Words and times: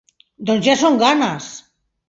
Doncs 0.51 0.65
ja 0.69 0.75
són 0.85 0.99
ganes! 1.05 1.53